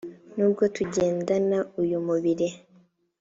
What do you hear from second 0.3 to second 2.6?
nubwo tugendana uyu mubiri